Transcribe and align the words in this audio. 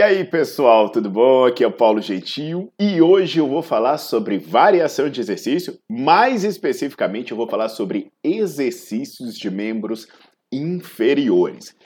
E 0.00 0.02
aí, 0.02 0.24
pessoal, 0.24 0.88
tudo 0.88 1.10
bom? 1.10 1.44
Aqui 1.44 1.62
é 1.62 1.66
o 1.66 1.70
Paulo 1.70 2.00
Gentil 2.00 2.72
e 2.80 3.02
hoje 3.02 3.38
eu 3.38 3.46
vou 3.46 3.60
falar 3.60 3.98
sobre 3.98 4.38
variação 4.38 5.10
de 5.10 5.20
exercício, 5.20 5.78
mais 5.90 6.42
especificamente 6.42 7.32
eu 7.32 7.36
vou 7.36 7.46
falar 7.46 7.68
sobre 7.68 8.10
exercícios 8.24 9.36
de 9.36 9.50
membros 9.50 10.08
inferiores. 10.50 11.76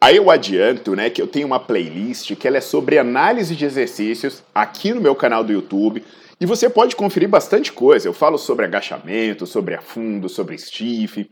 Aí 0.00 0.16
eu 0.16 0.32
adianto, 0.32 0.96
né, 0.96 1.10
que 1.10 1.22
eu 1.22 1.28
tenho 1.28 1.46
uma 1.46 1.60
playlist 1.60 2.34
que 2.34 2.48
ela 2.48 2.56
é 2.56 2.60
sobre 2.60 2.98
análise 2.98 3.54
de 3.54 3.64
exercícios 3.64 4.42
aqui 4.52 4.92
no 4.92 5.00
meu 5.00 5.14
canal 5.14 5.44
do 5.44 5.52
YouTube. 5.52 6.02
E 6.40 6.46
você 6.46 6.68
pode 6.68 6.96
conferir 6.96 7.28
bastante 7.28 7.72
coisa. 7.72 8.08
Eu 8.08 8.12
falo 8.12 8.36
sobre 8.36 8.64
agachamento, 8.64 9.46
sobre 9.46 9.76
afundo, 9.76 10.28
sobre 10.28 10.58
stiff, 10.58 11.30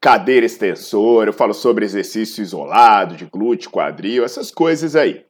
cadeira 0.00 0.46
extensora, 0.46 1.30
eu 1.30 1.34
falo 1.34 1.52
sobre 1.52 1.84
exercício 1.84 2.42
isolado 2.42 3.16
de 3.16 3.26
glúteo, 3.26 3.72
quadril, 3.72 4.24
essas 4.24 4.52
coisas 4.52 4.94
aí 4.94 5.28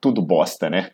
tudo 0.00 0.22
bosta, 0.22 0.68
né? 0.68 0.90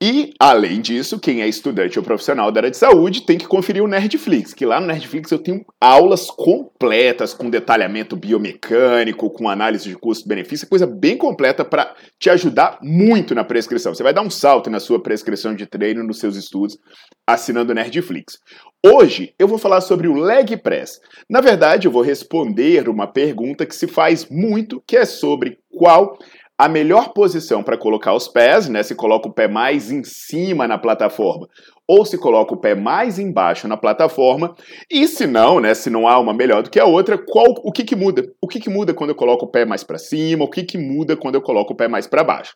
E, 0.00 0.32
além 0.38 0.80
disso, 0.80 1.18
quem 1.18 1.42
é 1.42 1.48
estudante 1.48 1.98
ou 1.98 2.04
profissional 2.04 2.52
da 2.52 2.60
área 2.60 2.70
de 2.70 2.76
saúde 2.76 3.22
tem 3.22 3.36
que 3.36 3.48
conferir 3.48 3.82
o 3.82 3.88
Nerdflix, 3.88 4.54
que 4.54 4.64
lá 4.64 4.80
no 4.80 4.86
Nerdflix 4.86 5.32
eu 5.32 5.40
tenho 5.40 5.64
aulas 5.80 6.30
completas 6.30 7.34
com 7.34 7.50
detalhamento 7.50 8.14
biomecânico, 8.14 9.28
com 9.28 9.48
análise 9.48 9.88
de 9.88 9.96
custo-benefício, 9.96 10.68
coisa 10.68 10.86
bem 10.86 11.16
completa 11.16 11.64
para 11.64 11.96
te 12.16 12.30
ajudar 12.30 12.78
muito 12.80 13.34
na 13.34 13.42
prescrição. 13.42 13.92
Você 13.92 14.04
vai 14.04 14.14
dar 14.14 14.22
um 14.22 14.30
salto 14.30 14.70
na 14.70 14.78
sua 14.78 15.02
prescrição 15.02 15.52
de 15.52 15.66
treino 15.66 16.04
nos 16.04 16.20
seus 16.20 16.36
estudos 16.36 16.78
assinando 17.26 17.72
o 17.72 17.74
Nerdflix. 17.74 18.38
Hoje 18.86 19.34
eu 19.36 19.48
vou 19.48 19.58
falar 19.58 19.80
sobre 19.80 20.06
o 20.06 20.14
leg 20.14 20.56
press. 20.58 21.00
Na 21.28 21.40
verdade, 21.40 21.88
eu 21.88 21.92
vou 21.92 22.02
responder 22.02 22.88
uma 22.88 23.08
pergunta 23.08 23.66
que 23.66 23.74
se 23.74 23.88
faz 23.88 24.28
muito, 24.30 24.80
que 24.86 24.96
é 24.96 25.04
sobre 25.04 25.58
qual 25.68 26.16
a 26.58 26.68
melhor 26.68 27.12
posição 27.12 27.62
para 27.62 27.78
colocar 27.78 28.12
os 28.14 28.26
pés, 28.26 28.68
né? 28.68 28.82
Se 28.82 28.94
coloca 28.94 29.28
o 29.28 29.32
pé 29.32 29.46
mais 29.46 29.92
em 29.92 30.02
cima 30.02 30.66
na 30.66 30.76
plataforma 30.76 31.48
ou 31.88 32.04
se 32.04 32.18
coloca 32.18 32.52
o 32.52 32.58
pé 32.58 32.74
mais 32.74 33.18
embaixo 33.18 33.66
na 33.66 33.74
plataforma, 33.74 34.54
e 34.90 35.08
se 35.08 35.26
não, 35.26 35.58
né, 35.58 35.72
se 35.72 35.88
não 35.88 36.06
há 36.06 36.18
uma 36.18 36.34
melhor 36.34 36.62
do 36.62 36.68
que 36.68 36.78
a 36.78 36.84
outra, 36.84 37.16
qual, 37.16 37.46
o 37.64 37.72
que 37.72 37.82
que 37.82 37.96
muda? 37.96 38.30
O 38.42 38.46
que 38.46 38.60
que 38.60 38.68
muda 38.68 38.92
quando 38.92 39.08
eu 39.10 39.16
coloco 39.16 39.46
o 39.46 39.50
pé 39.50 39.64
mais 39.64 39.82
para 39.82 39.96
cima? 39.96 40.44
O 40.44 40.50
que 40.50 40.62
que 40.62 40.76
muda 40.76 41.16
quando 41.16 41.36
eu 41.36 41.42
coloco 41.42 41.72
o 41.72 41.76
pé 41.76 41.88
mais 41.88 42.06
para 42.06 42.22
baixo? 42.22 42.54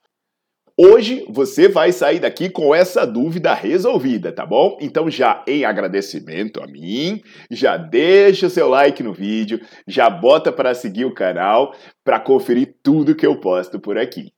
Hoje 0.78 1.26
você 1.28 1.68
vai 1.68 1.92
sair 1.92 2.18
daqui 2.18 2.48
com 2.48 2.74
essa 2.74 3.06
dúvida 3.06 3.52
resolvida, 3.52 4.32
tá 4.32 4.46
bom? 4.46 4.78
Então 4.80 5.10
já 5.10 5.44
em 5.46 5.64
agradecimento 5.64 6.62
a 6.62 6.66
mim, 6.66 7.20
já 7.50 7.76
deixa 7.76 8.46
o 8.46 8.50
seu 8.50 8.68
like 8.68 9.02
no 9.02 9.12
vídeo, 9.12 9.60
já 9.86 10.08
bota 10.08 10.50
para 10.50 10.74
seguir 10.74 11.04
o 11.04 11.14
canal 11.14 11.74
para 12.02 12.18
conferir 12.18 12.76
tudo 12.82 13.14
que 13.14 13.26
eu 13.26 13.38
posto 13.38 13.78
por 13.78 13.98
aqui. 13.98 14.32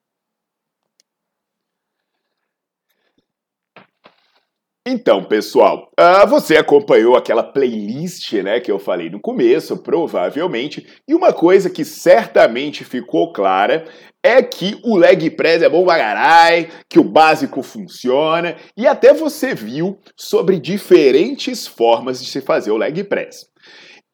Então, 4.86 5.24
pessoal, 5.24 5.90
uh, 5.98 6.26
você 6.28 6.58
acompanhou 6.58 7.16
aquela 7.16 7.42
playlist 7.42 8.30
né, 8.34 8.60
que 8.60 8.70
eu 8.70 8.78
falei 8.78 9.08
no 9.08 9.18
começo, 9.18 9.78
provavelmente, 9.78 10.86
e 11.08 11.14
uma 11.14 11.32
coisa 11.32 11.70
que 11.70 11.86
certamente 11.86 12.84
ficou 12.84 13.32
clara 13.32 13.86
é 14.22 14.42
que 14.42 14.78
o 14.84 14.94
leg 14.96 15.30
press 15.30 15.62
é 15.62 15.70
bom 15.70 15.86
bagarai, 15.86 16.70
que 16.86 16.98
o 16.98 17.04
básico 17.04 17.62
funciona, 17.62 18.56
e 18.76 18.86
até 18.86 19.14
você 19.14 19.54
viu 19.54 19.98
sobre 20.14 20.60
diferentes 20.60 21.66
formas 21.66 22.22
de 22.22 22.30
se 22.30 22.42
fazer 22.42 22.70
o 22.70 22.76
leg 22.76 23.04
press. 23.04 23.46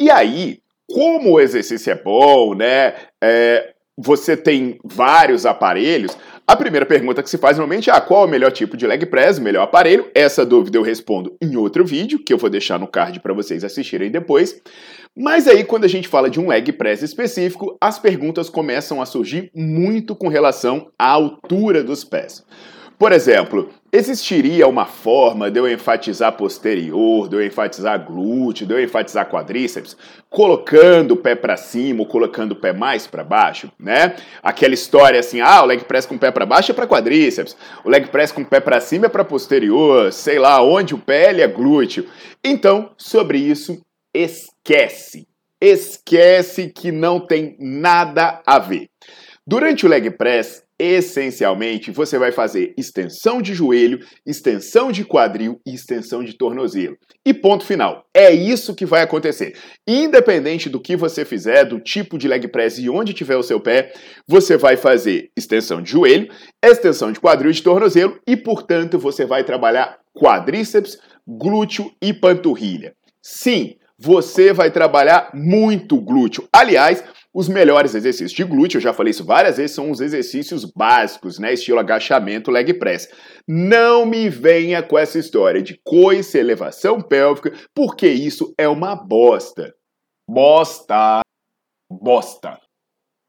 E 0.01 0.09
aí, 0.09 0.59
como 0.89 1.33
o 1.33 1.41
exercício 1.41 1.91
é 1.91 1.97
bom, 1.97 2.55
né? 2.55 2.95
É, 3.23 3.73
você 4.03 4.37
tem 4.37 4.79
vários 4.85 5.45
aparelhos, 5.45 6.17
a 6.51 6.57
primeira 6.57 6.85
pergunta 6.85 7.23
que 7.23 7.31
se 7.31 7.39
faz 7.39 7.57
normalmente 7.57 7.91
é 7.91 7.93
ah, 7.93 8.01
qual 8.01 8.25
é 8.25 8.27
o 8.27 8.29
melhor 8.29 8.51
tipo 8.51 8.77
de 8.77 8.85
leg 8.85 9.07
press, 9.07 9.39
o 9.39 9.41
melhor 9.41 9.63
aparelho. 9.63 10.11
Essa 10.13 10.45
dúvida 10.45 10.77
eu 10.77 10.83
respondo 10.83 11.37
em 11.41 11.55
outro 11.57 11.85
vídeo, 11.85 12.19
que 12.19 12.33
eu 12.33 12.39
vou 12.39 12.51
deixar 12.51 12.77
no 12.77 12.89
card 12.89 13.21
para 13.21 13.33
vocês 13.33 13.63
assistirem 13.63 14.11
depois. 14.11 14.61
Mas 15.17 15.47
aí, 15.47 15.63
quando 15.63 15.85
a 15.85 15.89
gente 15.89 16.09
fala 16.09 16.29
de 16.29 16.41
um 16.41 16.49
leg 16.49 16.73
press 16.73 17.03
específico, 17.03 17.77
as 17.81 18.01
perguntas 18.01 18.51
começam 18.51 19.01
a 19.01 19.07
surgir 19.07 19.51
muito 19.55 20.17
com 20.17 20.27
relação 20.27 20.91
à 20.99 21.11
altura 21.11 21.85
dos 21.85 22.03
pés. 22.03 22.45
Por 23.01 23.13
exemplo, 23.13 23.71
existiria 23.91 24.69
uma 24.69 24.85
forma 24.85 25.51
de 25.51 25.59
eu 25.59 25.67
enfatizar 25.67 26.37
posterior, 26.37 27.31
de 27.31 27.35
eu 27.35 27.43
enfatizar 27.43 28.05
glúteo, 28.05 28.67
de 28.67 28.75
eu 28.75 28.85
enfatizar 28.85 29.27
quadríceps, 29.27 29.97
colocando 30.29 31.13
o 31.13 31.17
pé 31.17 31.35
para 31.35 31.57
cima 31.57 32.01
ou 32.01 32.07
colocando 32.07 32.53
o 32.53 32.57
pé 32.57 32.75
mais 32.75 33.07
para 33.07 33.25
baixo, 33.25 33.73
né? 33.81 34.17
Aquela 34.43 34.75
história 34.75 35.19
assim, 35.19 35.41
ah, 35.41 35.63
o 35.63 35.65
leg 35.65 35.83
press 35.83 36.05
com 36.05 36.17
o 36.17 36.19
pé 36.19 36.31
para 36.31 36.45
baixo 36.45 36.73
é 36.73 36.75
para 36.75 36.87
quadríceps, 36.87 37.57
o 37.83 37.89
leg 37.89 38.07
press 38.09 38.33
com 38.33 38.43
o 38.43 38.47
pé 38.47 38.61
para 38.61 38.79
cima 38.83 39.07
é 39.07 39.09
para 39.09 39.25
posterior, 39.25 40.13
sei 40.13 40.39
lá, 40.39 40.63
onde 40.63 40.95
o 40.95 40.99
pé 40.99 41.35
é 41.41 41.49
glúteo. 41.49 42.07
Então, 42.45 42.91
sobre 42.99 43.39
isso, 43.39 43.81
esquece. 44.13 45.27
Esquece 45.59 46.69
que 46.69 46.93
não 46.93 47.19
tem 47.19 47.57
nada 47.59 48.43
a 48.45 48.59
ver. 48.59 48.91
Durante 49.47 49.87
o 49.87 49.89
leg 49.89 50.11
press, 50.11 50.63
essencialmente, 50.81 51.91
você 51.91 52.19
vai 52.19 52.33
fazer 52.33 52.73
extensão 52.79 53.43
de 53.43 53.53
joelho, 53.53 54.01
extensão 54.27 54.91
de 54.91 55.05
quadril 55.05 55.61
e 55.67 55.75
extensão 55.75 56.25
de 56.25 56.33
tornozelo. 56.33 56.97
E 57.25 57.35
ponto 57.35 57.67
final. 57.67 58.07
É 58.15 58.33
isso 58.33 58.75
que 58.75 58.87
vai 58.87 59.03
acontecer. 59.03 59.55
Independente 59.87 60.71
do 60.71 60.81
que 60.81 60.97
você 60.97 61.23
fizer, 61.23 61.67
do 61.67 61.79
tipo 61.79 62.17
de 62.17 62.27
leg 62.27 62.49
press 62.49 62.79
e 62.79 62.89
onde 62.89 63.13
tiver 63.13 63.37
o 63.37 63.43
seu 63.43 63.61
pé, 63.61 63.93
você 64.27 64.57
vai 64.57 64.79
fazer 64.79 65.31
extensão 65.37 65.83
de 65.83 65.91
joelho, 65.91 66.33
extensão 66.65 67.13
de 67.13 67.21
quadril 67.21 67.51
e 67.51 67.55
de 67.55 67.63
tornozelo 67.63 68.19
e, 68.27 68.35
portanto, 68.35 68.99
você 68.99 69.27
vai 69.27 69.45
trabalhar 69.45 69.99
quadríceps, 70.15 70.99
glúteo 71.29 71.93
e 72.01 72.15
panturrilha. 72.15 72.95
Sim, 73.23 73.77
você 73.99 74.51
vai 74.51 74.71
trabalhar 74.71 75.31
muito 75.35 76.01
glúteo. 76.01 76.49
Aliás, 76.51 77.05
os 77.33 77.49
melhores 77.49 77.95
exercícios 77.95 78.33
de 78.33 78.45
glúteo, 78.45 78.79
eu 78.79 78.83
já 78.83 78.93
falei 78.93 79.13
isso 79.13 79.25
várias 79.25 79.57
vezes, 79.57 79.75
são 79.75 79.91
os 79.91 80.01
exercícios 80.01 80.65
básicos, 80.65 81.39
né? 81.39 81.53
Estilo 81.53 81.79
agachamento, 81.79 82.51
leg 82.51 82.75
press. 82.75 83.09
Não 83.47 84.05
me 84.05 84.29
venha 84.29 84.83
com 84.83 84.99
essa 84.99 85.19
história 85.19 85.63
de 85.63 85.81
coice, 85.85 86.39
elevação 86.39 87.01
pélvica, 87.01 87.53
porque 87.75 88.09
isso 88.09 88.53
é 88.59 88.69
uma 88.69 88.97
bosta. 88.97 89.73
Bosta. 90.29 91.21
Bosta. 91.91 92.59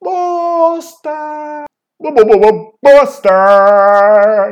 Bosta. 0.01 1.65
Bosta. 2.81 4.51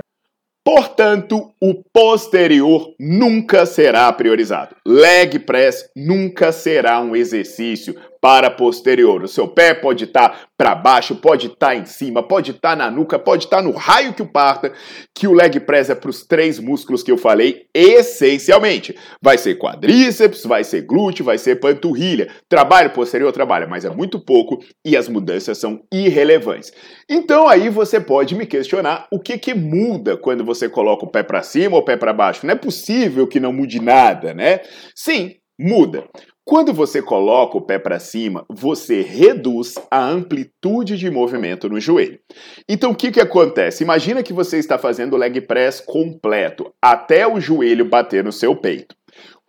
Portanto, 0.64 1.52
o 1.60 1.84
posterior 1.92 2.94
nunca 3.00 3.66
será 3.66 4.12
priorizado. 4.14 4.76
Leg 4.86 5.40
press 5.40 5.90
nunca 5.96 6.52
será 6.52 7.00
um 7.00 7.16
exercício 7.16 7.96
para 8.22 8.50
posterior. 8.50 9.24
O 9.24 9.28
seu 9.28 9.48
pé 9.48 9.74
pode 9.74 10.06
estar 10.06 10.30
tá 10.30 10.40
para 10.58 10.76
baixo, 10.76 11.16
pode 11.16 11.48
estar 11.48 11.68
tá 11.68 11.76
em 11.76 11.86
cima, 11.86 12.22
pode 12.22 12.52
estar 12.52 12.72
tá 12.72 12.76
na 12.76 12.92
nuca, 12.92 13.18
pode 13.18 13.46
estar 13.46 13.58
tá 13.58 13.64
no 13.64 13.72
raio 13.72 14.14
que 14.14 14.22
o 14.22 14.28
parta, 14.28 14.74
que 15.16 15.28
o 15.28 15.34
leg 15.34 15.60
press 15.62 15.90
é 15.90 15.96
para 15.96 16.10
os 16.10 16.26
três 16.26 16.60
músculos 16.60 17.02
que 17.02 17.12
eu 17.12 17.18
falei 17.18 17.68
essencialmente. 17.74 18.96
Vai 19.22 19.38
ser 19.38 19.58
quadríceps, 19.58 20.44
vai 20.44 20.64
ser 20.64 20.82
glúteo, 20.82 21.24
vai 21.24 21.38
ser 21.38 21.60
panturrilha. 21.60 22.30
Trabalho 22.50 22.92
posterior, 22.92 23.32
trabalha, 23.32 23.68
mas 23.68 23.86
é 23.86 23.90
muito 23.90 24.20
pouco 24.20 24.60
e 24.86 24.98
as 24.98 25.08
mudanças 25.08 25.58
são 25.58 25.82
irrelevantes. 25.94 26.72
Então 27.10 27.48
aí 27.48 27.70
você 27.70 28.00
pode 28.00 28.36
me 28.36 28.46
questionar 28.46 29.08
o 29.12 29.20
que 29.20 29.38
que 29.38 29.54
muda 29.54 30.18
quando 30.18 30.44
você 30.44 30.68
coloca 30.68 31.06
o 31.06 31.12
pé 31.12 31.24
para 31.24 31.42
cima 31.42 31.76
ou 31.76 31.82
o 31.82 31.86
pé 31.86 31.96
para 31.96 32.14
baixo. 32.14 32.46
Não 32.46 32.54
é 32.54 32.58
possível 32.58 33.28
que 33.28 33.40
não 33.40 33.54
mude 33.54 33.80
nada, 33.82 34.34
né? 34.34 34.60
Sim, 34.96 35.36
muda. 35.60 36.06
Quando 36.50 36.74
você 36.74 37.00
coloca 37.00 37.60
o 37.60 37.62
pé 37.62 37.78
para 37.78 38.00
cima, 38.00 38.44
você 38.50 39.04
reduz 39.04 39.76
a 39.92 40.04
amplitude 40.04 40.98
de 40.98 41.08
movimento 41.08 41.70
no 41.70 41.80
joelho. 41.80 42.20
Então 42.68 42.90
o 42.90 42.96
que, 42.96 43.12
que 43.12 43.20
acontece? 43.20 43.84
Imagina 43.84 44.24
que 44.24 44.34
você 44.34 44.58
está 44.58 44.76
fazendo 44.76 45.14
o 45.14 45.16
leg 45.16 45.42
press 45.42 45.80
completo, 45.80 46.74
até 46.82 47.28
o 47.28 47.40
joelho 47.40 47.86
bater 47.86 48.24
no 48.24 48.32
seu 48.32 48.56
peito. 48.56 48.96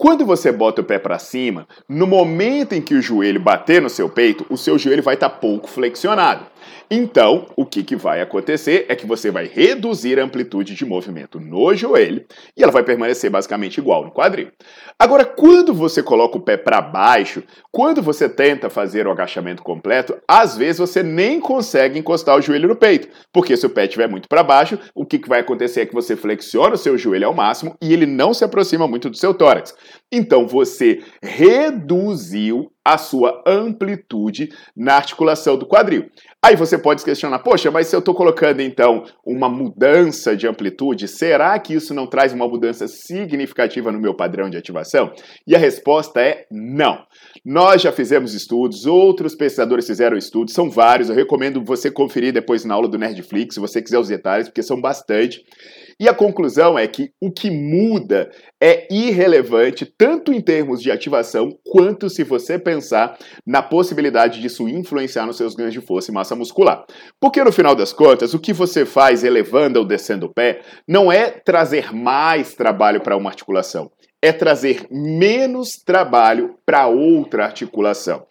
Quando 0.01 0.25
você 0.25 0.51
bota 0.51 0.81
o 0.81 0.85
pé 0.85 0.99
para 0.99 1.19
cima, 1.19 1.69
no 1.87 2.07
momento 2.07 2.73
em 2.73 2.81
que 2.81 2.95
o 2.95 3.03
joelho 3.03 3.39
bater 3.39 3.83
no 3.83 3.91
seu 3.91 4.09
peito, 4.09 4.47
o 4.49 4.57
seu 4.57 4.79
joelho 4.79 5.03
vai 5.03 5.13
estar 5.13 5.29
tá 5.29 5.37
pouco 5.37 5.69
flexionado. 5.69 6.47
Então, 6.91 7.47
o 7.55 7.65
que, 7.65 7.85
que 7.85 7.95
vai 7.95 8.21
acontecer 8.21 8.87
é 8.89 8.97
que 8.97 9.07
você 9.07 9.31
vai 9.31 9.47
reduzir 9.47 10.19
a 10.19 10.25
amplitude 10.25 10.75
de 10.75 10.85
movimento 10.85 11.39
no 11.39 11.73
joelho 11.75 12.25
e 12.57 12.63
ela 12.63 12.73
vai 12.73 12.83
permanecer 12.83 13.31
basicamente 13.31 13.79
igual 13.79 14.05
no 14.05 14.11
quadril. 14.11 14.49
Agora, 14.99 15.25
quando 15.25 15.73
você 15.73 16.03
coloca 16.03 16.37
o 16.37 16.41
pé 16.41 16.57
para 16.57 16.81
baixo, 16.81 17.45
quando 17.71 18.03
você 18.03 18.29
tenta 18.29 18.69
fazer 18.69 19.07
o 19.07 19.11
agachamento 19.13 19.63
completo, 19.63 20.17
às 20.27 20.57
vezes 20.57 20.79
você 20.79 21.03
nem 21.03 21.39
consegue 21.39 21.99
encostar 21.99 22.37
o 22.37 22.43
joelho 22.43 22.69
no 22.69 22.77
peito, 22.77 23.09
porque 23.33 23.57
se 23.57 23.67
o 23.67 23.71
pé 23.71 23.85
estiver 23.85 24.09
muito 24.09 24.29
para 24.29 24.43
baixo, 24.43 24.79
o 24.95 25.07
que, 25.07 25.19
que 25.19 25.29
vai 25.29 25.41
acontecer 25.41 25.83
é 25.83 25.87
que 25.87 25.95
você 25.95 26.17
flexiona 26.17 26.75
o 26.75 26.79
seu 26.79 26.99
joelho 26.99 27.29
ao 27.29 27.35
máximo 27.35 27.77
e 27.81 27.93
ele 27.93 28.07
não 28.07 28.35
se 28.35 28.45
aproxima 28.45 28.89
muito 28.89 29.09
do 29.09 29.17
seu 29.17 29.33
tórax. 29.33 29.75
Então, 30.11 30.47
você 30.47 31.03
reduziu 31.23 32.71
a 32.85 32.97
sua 32.97 33.43
amplitude 33.47 34.49
na 34.77 34.95
articulação 34.95 35.57
do 35.57 35.67
quadril. 35.67 36.11
Aí 36.43 36.57
você 36.57 36.79
pode 36.79 37.03
se 37.03 37.05
questionar, 37.05 37.41
poxa, 37.41 37.71
mas 37.71 37.89
se 37.89 37.95
eu 37.95 37.99
estou 37.99 38.15
colocando 38.15 38.63
então 38.63 39.05
uma 39.25 39.47
mudança 39.47 40.35
de 40.35 40.49
amplitude, 40.49 41.07
será 41.07 41.59
que 41.59 41.75
isso 41.75 41.93
não 41.93 42.07
traz 42.07 42.33
uma 42.33 42.49
mudança 42.49 42.89
significativa 42.89 43.93
no 43.93 44.01
meu 44.01 44.15
padrão 44.15 44.49
de 44.49 44.57
ativação? 44.57 45.13
E 45.47 45.55
a 45.55 45.59
resposta 45.59 46.21
é 46.23 46.47
não. 46.51 47.05
Nós 47.45 47.83
já 47.83 47.93
fizemos 47.93 48.33
estudos, 48.33 48.87
outros 48.87 49.35
pesquisadores 49.35 49.87
fizeram 49.87 50.17
estudos, 50.17 50.55
são 50.55 50.71
vários, 50.71 51.11
eu 51.11 51.15
recomendo 51.15 51.63
você 51.63 51.91
conferir 51.91 52.33
depois 52.33 52.65
na 52.65 52.75
aula 52.75 52.89
do 52.89 52.99
Nerdflix, 52.99 53.55
se 53.55 53.61
você 53.61 53.83
quiser 53.83 53.99
os 53.99 54.09
detalhes, 54.09 54.49
porque 54.49 54.63
são 54.63 54.81
bastante. 54.81 55.45
E 56.01 56.09
a 56.09 56.15
conclusão 56.15 56.79
é 56.79 56.87
que 56.87 57.13
o 57.21 57.31
que 57.31 57.51
muda 57.51 58.31
é 58.59 58.89
irrelevante, 58.91 59.85
tanto 59.85 60.33
em 60.33 60.41
termos 60.41 60.81
de 60.81 60.91
ativação, 60.91 61.51
quanto 61.71 62.09
se 62.09 62.25
você 62.25 62.59
pensar 62.71 63.19
na 63.45 63.63
possibilidade 63.63 64.41
disso 64.41 64.69
influenciar 64.69 65.27
nos 65.27 65.37
seus 65.37 65.55
ganhos 65.55 65.73
de 65.73 65.81
força 65.81 66.11
e 66.11 66.15
massa 66.15 66.37
muscular. 66.37 66.85
Porque 67.19 67.43
no 67.43 67.51
final 67.51 67.75
das 67.75 67.93
contas, 67.93 68.33
o 68.33 68.39
que 68.39 68.53
você 68.53 68.87
faz 68.87 69.25
elevando 69.25 69.81
ou 69.81 69.85
descendo 69.85 70.27
o 70.27 70.33
pé 70.33 70.61
não 70.87 71.11
é 71.11 71.31
trazer 71.31 71.93
mais 71.93 72.55
trabalho 72.55 73.01
para 73.01 73.17
uma 73.17 73.31
articulação, 73.31 73.91
é 74.23 74.33
trazer 74.33 74.87
menos 74.91 75.71
trabalho 75.85 76.55
para 76.65 76.87
outra 76.87 77.45
articulação. 77.45 78.27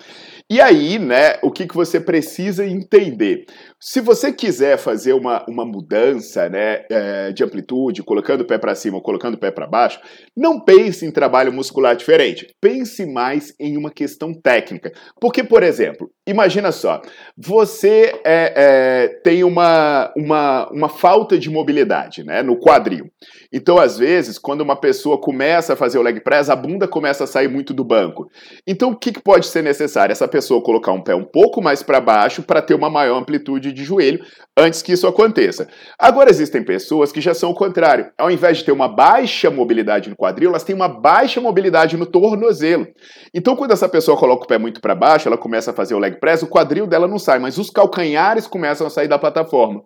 E 0.52 0.60
aí, 0.60 0.98
né, 0.98 1.38
o 1.44 1.52
que, 1.52 1.68
que 1.68 1.76
você 1.76 2.00
precisa 2.00 2.66
entender? 2.66 3.46
Se 3.80 4.02
você 4.02 4.34
quiser 4.34 4.80
fazer 4.80 5.14
uma, 5.14 5.46
uma 5.48 5.64
mudança 5.64 6.50
né, 6.50 6.86
é, 6.90 7.32
de 7.32 7.44
amplitude, 7.44 8.02
colocando 8.02 8.42
o 8.42 8.46
pé 8.46 8.58
para 8.58 8.74
cima 8.74 8.98
ou 8.98 9.04
colocando 9.04 9.36
o 9.36 9.40
pé 9.40 9.52
para 9.52 9.68
baixo, 9.68 10.02
não 10.36 10.60
pense 10.60 11.06
em 11.06 11.12
trabalho 11.12 11.54
muscular 11.54 11.96
diferente. 11.96 12.48
Pense 12.60 13.06
mais 13.06 13.54
em 13.60 13.78
uma 13.78 13.92
questão 13.92 14.34
técnica. 14.34 14.92
Porque, 15.22 15.44
por 15.44 15.62
exemplo, 15.62 16.10
imagina 16.28 16.72
só, 16.72 17.00
você 17.38 18.20
é, 18.26 18.54
é, 18.56 19.08
tem 19.24 19.44
uma, 19.44 20.12
uma, 20.18 20.68
uma 20.72 20.90
falta 20.90 21.38
de 21.38 21.48
mobilidade 21.48 22.24
né, 22.24 22.42
no 22.42 22.60
quadril. 22.60 23.06
Então, 23.52 23.80
às 23.80 23.98
vezes, 23.98 24.38
quando 24.38 24.62
uma 24.62 24.76
pessoa 24.76 25.20
começa 25.20 25.74
a 25.74 25.76
fazer 25.76 25.98
o 25.98 26.04
leg 26.04 26.20
press, 26.20 26.50
a 26.50 26.56
bunda 26.56 26.88
começa 26.88 27.24
a 27.24 27.28
sair 27.28 27.48
muito 27.48 27.74
do 27.74 27.84
banco. 27.84 28.30
Então, 28.66 28.92
o 28.92 28.96
que, 28.96 29.12
que 29.12 29.22
pode 29.22 29.48
ser 29.48 29.64
necessário? 29.64 30.14
Essa 30.14 30.28
pessoa 30.28 30.62
colocar 30.62 30.92
um 30.92 31.02
pé 31.02 31.16
um 31.16 31.24
pouco 31.24 31.62
mais 31.62 31.82
para 31.82 32.00
baixo 32.00 32.44
para 32.44 32.62
ter 32.62 32.76
uma 32.76 32.90
maior 32.90 33.18
amplitude 33.18 33.74
de 33.74 33.84
joelho 33.84 34.24
antes 34.56 34.82
que 34.82 34.92
isso 34.92 35.08
aconteça. 35.08 35.68
Agora 35.98 36.30
existem 36.30 36.64
pessoas 36.64 37.12
que 37.12 37.22
já 37.22 37.34
são 37.34 37.50
o 37.50 37.56
contrário. 37.56 38.12
Ao 38.18 38.30
invés 38.30 38.58
de 38.58 38.66
ter 38.66 38.72
uma 38.72 38.88
baixa 38.88 39.50
mobilidade 39.50 40.10
no 40.10 40.16
quadril, 40.16 40.50
elas 40.50 40.64
têm 40.64 40.76
uma 40.76 40.88
baixa 40.90 41.42
mobilidade 41.42 41.98
no 41.98 42.06
tornozelo. 42.06 42.88
Então, 43.34 43.56
quando 43.56 43.72
essa 43.72 43.90
pessoa 43.90 44.18
coloca 44.18 44.44
o 44.44 44.48
pé 44.48 44.58
muito 44.58 44.82
para 44.82 44.94
baixo, 44.94 45.28
ela 45.28 45.38
começa 45.38 45.72
a 45.72 45.74
fazer 45.74 45.96
o 45.96 46.00
leg 46.00 46.20
press, 46.20 46.44
o 46.44 46.48
quadril 46.48 46.86
dela 46.86 47.08
não 47.08 47.18
sai, 47.18 47.40
mas 47.40 47.58
os 47.58 47.70
calcanhares 47.70 48.46
começam 48.46 48.86
a 48.86 48.90
sair 48.90 49.08
da 49.08 49.18
plataforma. 49.18 49.82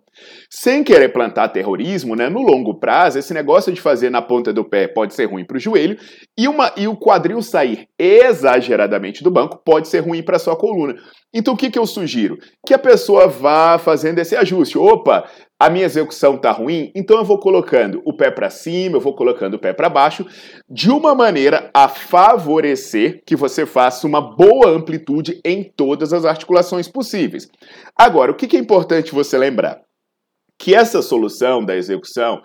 Sem 0.50 0.84
querer 0.84 1.10
plantar 1.10 1.48
terrorismo, 1.48 2.14
né, 2.14 2.28
no 2.28 2.42
longo 2.42 2.74
prazo, 2.78 3.18
esse 3.18 3.32
negócio 3.32 3.53
de 3.72 3.80
fazer 3.80 4.10
na 4.10 4.22
ponta 4.22 4.52
do 4.52 4.64
pé 4.64 4.88
pode 4.88 5.14
ser 5.14 5.26
ruim 5.26 5.44
para 5.44 5.56
o 5.56 5.60
joelho 5.60 5.98
e, 6.38 6.48
uma, 6.48 6.72
e 6.76 6.88
o 6.88 6.96
quadril 6.96 7.40
sair 7.42 7.86
exageradamente 7.98 9.22
do 9.22 9.30
banco 9.30 9.60
pode 9.64 9.88
ser 9.88 10.00
ruim 10.00 10.22
para 10.22 10.38
sua 10.38 10.56
coluna. 10.56 10.96
Então 11.32 11.54
o 11.54 11.56
que, 11.56 11.70
que 11.70 11.78
eu 11.78 11.86
sugiro? 11.86 12.38
Que 12.66 12.74
a 12.74 12.78
pessoa 12.78 13.26
vá 13.26 13.78
fazendo 13.78 14.18
esse 14.18 14.36
ajuste. 14.36 14.78
Opa, 14.78 15.28
a 15.58 15.70
minha 15.70 15.84
execução 15.84 16.34
está 16.34 16.50
ruim, 16.50 16.90
então 16.94 17.16
eu 17.18 17.24
vou 17.24 17.38
colocando 17.38 18.02
o 18.04 18.12
pé 18.12 18.30
para 18.30 18.50
cima, 18.50 18.96
eu 18.96 19.00
vou 19.00 19.14
colocando 19.14 19.54
o 19.54 19.58
pé 19.58 19.72
para 19.72 19.88
baixo, 19.88 20.26
de 20.68 20.90
uma 20.90 21.14
maneira 21.14 21.70
a 21.72 21.88
favorecer 21.88 23.22
que 23.24 23.36
você 23.36 23.64
faça 23.64 24.06
uma 24.06 24.20
boa 24.20 24.68
amplitude 24.68 25.40
em 25.44 25.64
todas 25.64 26.12
as 26.12 26.24
articulações 26.24 26.88
possíveis. 26.88 27.48
Agora, 27.96 28.32
o 28.32 28.34
que, 28.34 28.46
que 28.46 28.56
é 28.56 28.60
importante 28.60 29.14
você 29.14 29.38
lembrar? 29.38 29.83
Que 30.58 30.74
essa 30.74 31.02
solução 31.02 31.64
da 31.64 31.76
execução 31.76 32.40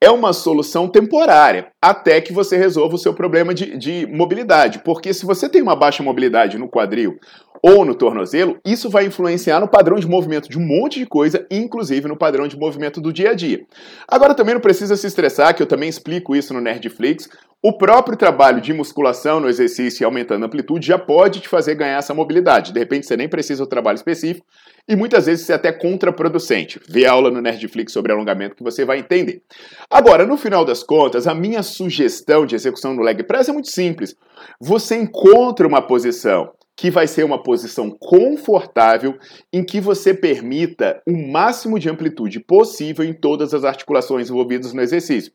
é 0.00 0.10
uma 0.10 0.32
solução 0.32 0.88
temporária, 0.88 1.70
até 1.82 2.20
que 2.20 2.32
você 2.32 2.56
resolva 2.56 2.96
o 2.96 2.98
seu 2.98 3.14
problema 3.14 3.54
de, 3.54 3.78
de, 3.78 4.06
mobilidade. 4.06 4.80
Porque 4.84 5.14
se 5.14 5.24
você 5.24 5.48
tem 5.48 5.62
uma 5.62 5.74
baixa 5.74 6.02
mobilidade 6.02 6.58
no 6.58 6.68
quadril 6.68 7.16
ou 7.66 7.84
no 7.84 7.96
tornozelo, 7.96 8.60
isso 8.64 8.88
vai 8.88 9.06
influenciar 9.06 9.58
no 9.58 9.66
padrão 9.66 9.98
de 9.98 10.06
movimento 10.06 10.48
de 10.48 10.56
um 10.56 10.64
monte 10.64 11.00
de 11.00 11.06
coisa, 11.06 11.44
inclusive 11.50 12.06
no 12.06 12.16
padrão 12.16 12.46
de 12.46 12.56
movimento 12.56 13.00
do 13.00 13.12
dia 13.12 13.30
a 13.30 13.34
dia. 13.34 13.66
Agora 14.06 14.34
também 14.34 14.54
não 14.54 14.60
precisa 14.60 14.96
se 14.96 15.04
estressar, 15.04 15.52
que 15.52 15.64
eu 15.64 15.66
também 15.66 15.88
explico 15.88 16.36
isso 16.36 16.54
no 16.54 16.60
Nerdflix. 16.60 17.28
O 17.60 17.76
próprio 17.76 18.16
trabalho 18.16 18.60
de 18.60 18.72
musculação 18.72 19.40
no 19.40 19.48
exercício 19.48 20.04
e 20.04 20.04
aumentando 20.04 20.44
a 20.44 20.46
amplitude 20.46 20.86
já 20.86 20.96
pode 20.96 21.40
te 21.40 21.48
fazer 21.48 21.74
ganhar 21.74 21.98
essa 21.98 22.14
mobilidade. 22.14 22.72
De 22.72 22.78
repente 22.78 23.04
você 23.04 23.16
nem 23.16 23.28
precisa 23.28 23.64
do 23.64 23.68
trabalho 23.68 23.96
específico 23.96 24.46
e 24.88 24.94
muitas 24.94 25.26
vezes 25.26 25.42
isso 25.42 25.50
é 25.50 25.56
até 25.56 25.72
contraproducente. 25.72 26.80
Vê 26.88 27.04
a 27.04 27.10
aula 27.10 27.32
no 27.32 27.40
Nerdflix 27.40 27.92
sobre 27.92 28.12
alongamento 28.12 28.54
que 28.54 28.62
você 28.62 28.84
vai 28.84 29.00
entender. 29.00 29.42
Agora, 29.90 30.24
no 30.24 30.36
final 30.36 30.64
das 30.64 30.84
contas, 30.84 31.26
a 31.26 31.34
minha 31.34 31.64
sugestão 31.64 32.46
de 32.46 32.54
execução 32.54 32.94
no 32.94 33.02
leg 33.02 33.24
press 33.24 33.48
é 33.48 33.52
muito 33.52 33.72
simples. 33.72 34.14
Você 34.60 34.94
encontra 34.94 35.66
uma 35.66 35.82
posição 35.82 36.52
que 36.76 36.90
vai 36.90 37.06
ser 37.06 37.24
uma 37.24 37.42
posição 37.42 37.90
confortável 37.90 39.18
em 39.50 39.64
que 39.64 39.80
você 39.80 40.12
permita 40.12 41.00
o 41.08 41.16
máximo 41.32 41.78
de 41.78 41.88
amplitude 41.88 42.38
possível 42.38 43.04
em 43.04 43.14
todas 43.14 43.54
as 43.54 43.64
articulações 43.64 44.28
envolvidas 44.28 44.74
no 44.74 44.82
exercício. 44.82 45.32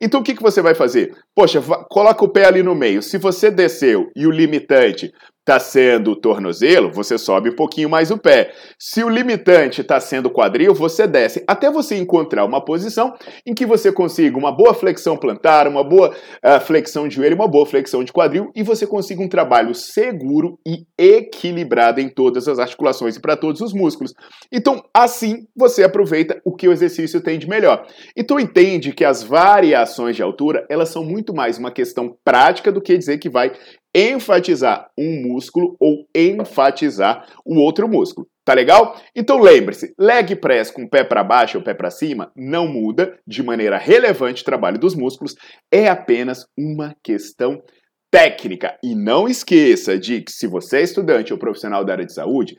Então 0.00 0.20
o 0.20 0.22
que, 0.22 0.34
que 0.34 0.42
você 0.42 0.62
vai 0.62 0.74
fazer? 0.74 1.12
Poxa, 1.34 1.60
coloca 1.90 2.24
o 2.24 2.28
pé 2.28 2.46
ali 2.46 2.62
no 2.62 2.74
meio. 2.74 3.02
Se 3.02 3.18
você 3.18 3.50
desceu 3.50 4.10
e 4.14 4.26
o 4.26 4.30
limitante 4.30 5.12
está 5.44 5.60
sendo 5.60 6.12
o 6.12 6.16
tornozelo, 6.16 6.90
você 6.90 7.18
sobe 7.18 7.50
um 7.50 7.54
pouquinho 7.54 7.90
mais 7.90 8.10
o 8.10 8.16
pé. 8.16 8.52
Se 8.78 9.04
o 9.04 9.10
limitante 9.10 9.82
está 9.82 10.00
sendo 10.00 10.26
o 10.26 10.30
quadril, 10.30 10.72
você 10.72 11.06
desce, 11.06 11.44
até 11.46 11.70
você 11.70 11.96
encontrar 11.96 12.46
uma 12.46 12.64
posição 12.64 13.14
em 13.46 13.52
que 13.52 13.66
você 13.66 13.92
consiga 13.92 14.38
uma 14.38 14.50
boa 14.50 14.72
flexão 14.72 15.18
plantar, 15.18 15.68
uma 15.68 15.84
boa 15.84 16.08
uh, 16.10 16.60
flexão 16.60 17.06
de 17.06 17.16
joelho, 17.16 17.36
uma 17.36 17.46
boa 17.46 17.66
flexão 17.66 18.02
de 18.02 18.10
quadril 18.10 18.50
e 18.56 18.62
você 18.62 18.86
consiga 18.86 19.22
um 19.22 19.28
trabalho 19.28 19.74
seguro 19.74 20.58
e 20.66 20.86
equilibrado 20.96 22.00
em 22.00 22.08
todas 22.08 22.48
as 22.48 22.58
articulações 22.58 23.16
e 23.16 23.20
para 23.20 23.36
todos 23.36 23.60
os 23.60 23.74
músculos. 23.74 24.14
Então, 24.50 24.82
assim, 24.94 25.46
você 25.54 25.84
aproveita 25.84 26.40
o 26.42 26.56
que 26.56 26.66
o 26.66 26.72
exercício 26.72 27.20
tem 27.20 27.38
de 27.38 27.46
melhor. 27.46 27.86
Então, 28.16 28.40
entende 28.40 28.92
que 28.92 29.04
as 29.04 29.22
variações 29.22 30.16
de 30.16 30.22
altura, 30.22 30.64
elas 30.70 30.88
são 30.88 31.04
muito 31.04 31.34
mais 31.34 31.58
uma 31.58 31.70
questão 31.70 32.16
prática 32.24 32.72
do 32.72 32.80
que 32.80 32.96
dizer 32.96 33.18
que 33.18 33.28
vai 33.28 33.52
enfatizar 33.94 34.90
um 34.98 35.22
músculo 35.22 35.76
ou 35.78 36.06
enfatizar 36.14 37.26
o 37.44 37.58
outro 37.58 37.88
músculo. 37.88 38.26
Tá 38.44 38.52
legal? 38.52 39.00
Então 39.16 39.38
lembre-se, 39.38 39.94
leg 39.98 40.36
press 40.36 40.70
com 40.70 40.86
pé 40.86 41.02
para 41.02 41.24
baixo 41.24 41.56
ou 41.56 41.64
pé 41.64 41.72
para 41.72 41.90
cima 41.90 42.30
não 42.36 42.68
muda 42.68 43.18
de 43.26 43.42
maneira 43.42 43.78
relevante 43.78 44.42
o 44.42 44.44
trabalho 44.44 44.78
dos 44.78 44.94
músculos, 44.94 45.34
é 45.72 45.88
apenas 45.88 46.46
uma 46.58 46.94
questão 47.02 47.62
técnica. 48.10 48.78
E 48.82 48.94
não 48.94 49.26
esqueça 49.26 49.98
de 49.98 50.20
que 50.20 50.30
se 50.30 50.46
você 50.46 50.78
é 50.78 50.82
estudante 50.82 51.32
ou 51.32 51.38
profissional 51.38 51.84
da 51.84 51.94
área 51.94 52.04
de 52.04 52.12
saúde, 52.12 52.54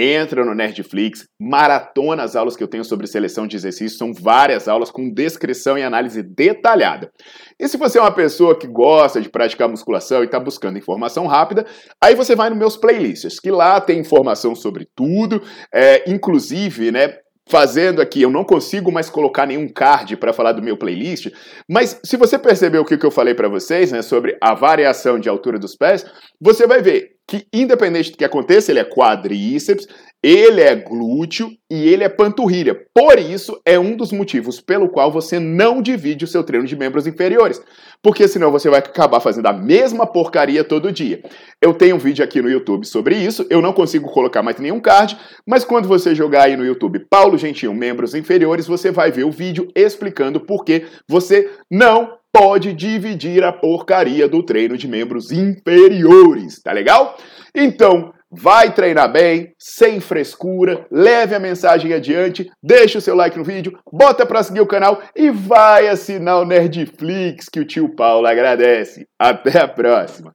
entra 0.00 0.44
no 0.44 0.54
Nerdflix, 0.54 1.26
maratona 1.38 2.22
as 2.22 2.34
aulas 2.34 2.56
que 2.56 2.62
eu 2.62 2.68
tenho 2.68 2.84
sobre 2.84 3.06
seleção 3.06 3.46
de 3.46 3.56
exercícios, 3.56 3.98
são 3.98 4.12
várias 4.12 4.66
aulas 4.66 4.90
com 4.90 5.12
descrição 5.12 5.76
e 5.76 5.82
análise 5.82 6.22
detalhada. 6.22 7.10
E 7.58 7.68
se 7.68 7.76
você 7.76 7.98
é 7.98 8.00
uma 8.00 8.10
pessoa 8.10 8.58
que 8.58 8.66
gosta 8.66 9.20
de 9.20 9.28
praticar 9.28 9.68
musculação 9.68 10.22
e 10.22 10.26
está 10.26 10.40
buscando 10.40 10.78
informação 10.78 11.26
rápida, 11.26 11.66
aí 12.02 12.14
você 12.14 12.34
vai 12.34 12.48
nos 12.48 12.58
meus 12.58 12.76
playlists, 12.76 13.38
que 13.38 13.50
lá 13.50 13.80
tem 13.80 14.00
informação 14.00 14.54
sobre 14.54 14.88
tudo, 14.94 15.42
é, 15.72 16.10
inclusive, 16.10 16.90
né, 16.90 17.18
fazendo 17.50 18.00
aqui, 18.00 18.22
eu 18.22 18.30
não 18.30 18.44
consigo 18.44 18.92
mais 18.92 19.10
colocar 19.10 19.44
nenhum 19.44 19.68
card 19.68 20.16
para 20.16 20.32
falar 20.32 20.52
do 20.52 20.62
meu 20.62 20.76
playlist, 20.76 21.30
mas 21.68 22.00
se 22.04 22.16
você 22.16 22.38
percebeu 22.38 22.82
o 22.82 22.84
que 22.84 23.04
eu 23.04 23.10
falei 23.10 23.34
para 23.34 23.48
vocês, 23.48 23.90
né, 23.90 24.02
sobre 24.02 24.38
a 24.40 24.54
variação 24.54 25.18
de 25.18 25.28
altura 25.28 25.58
dos 25.58 25.74
pés, 25.74 26.06
você 26.40 26.66
vai 26.66 26.80
ver 26.80 27.16
que 27.30 27.46
independente 27.52 28.10
do 28.10 28.18
que 28.18 28.24
aconteça, 28.24 28.72
ele 28.72 28.80
é 28.80 28.84
quadríceps, 28.84 29.86
ele 30.20 30.60
é 30.60 30.74
glúteo 30.74 31.48
e 31.70 31.88
ele 31.88 32.02
é 32.02 32.08
panturrilha. 32.08 32.74
Por 32.92 33.20
isso, 33.20 33.60
é 33.64 33.78
um 33.78 33.96
dos 33.96 34.10
motivos 34.10 34.60
pelo 34.60 34.88
qual 34.88 35.12
você 35.12 35.38
não 35.38 35.80
divide 35.80 36.24
o 36.24 36.28
seu 36.28 36.42
treino 36.42 36.66
de 36.66 36.74
membros 36.74 37.06
inferiores. 37.06 37.62
Porque 38.02 38.26
senão 38.26 38.50
você 38.50 38.68
vai 38.68 38.80
acabar 38.80 39.20
fazendo 39.20 39.46
a 39.46 39.52
mesma 39.52 40.08
porcaria 40.08 40.64
todo 40.64 40.90
dia. 40.90 41.22
Eu 41.62 41.72
tenho 41.72 41.94
um 41.94 42.00
vídeo 42.00 42.24
aqui 42.24 42.42
no 42.42 42.50
YouTube 42.50 42.84
sobre 42.84 43.14
isso, 43.14 43.46
eu 43.48 43.62
não 43.62 43.72
consigo 43.72 44.10
colocar 44.10 44.42
mais 44.42 44.58
nenhum 44.58 44.80
card, 44.80 45.16
mas 45.46 45.64
quando 45.64 45.86
você 45.86 46.16
jogar 46.16 46.46
aí 46.46 46.56
no 46.56 46.66
YouTube 46.66 46.98
Paulo 47.08 47.38
Gentil 47.38 47.72
Membros 47.72 48.12
Inferiores, 48.12 48.66
você 48.66 48.90
vai 48.90 49.12
ver 49.12 49.24
o 49.24 49.30
vídeo 49.30 49.68
explicando 49.76 50.40
por 50.40 50.64
que 50.64 50.84
você 51.06 51.48
não 51.70 52.18
pode 52.32 52.72
dividir 52.72 53.44
a 53.44 53.52
porcaria 53.52 54.28
do 54.28 54.42
treino 54.42 54.76
de 54.76 54.88
membros 54.88 55.30
inferiores, 55.30 56.60
tá 56.62 56.72
legal? 56.72 57.16
Então, 57.54 58.12
Vai 58.32 58.72
treinar 58.72 59.10
bem, 59.10 59.56
sem 59.58 59.98
frescura, 59.98 60.86
leve 60.88 61.34
a 61.34 61.40
mensagem 61.40 61.92
adiante, 61.92 62.48
deixa 62.62 62.98
o 62.98 63.00
seu 63.00 63.16
like 63.16 63.36
no 63.36 63.42
vídeo, 63.42 63.76
bota 63.92 64.24
para 64.24 64.40
seguir 64.44 64.60
o 64.60 64.68
canal 64.68 65.02
e 65.16 65.30
vai 65.30 65.88
assinar 65.88 66.38
o 66.38 66.44
Nerdflix 66.44 67.48
que 67.48 67.58
o 67.58 67.64
tio 67.64 67.92
Paulo 67.96 68.28
agradece. 68.28 69.04
Até 69.18 69.58
a 69.58 69.66
próxima! 69.66 70.30